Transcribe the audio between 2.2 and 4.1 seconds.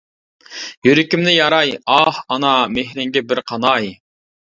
ئانا. مېھرىڭگە بىر قاناي!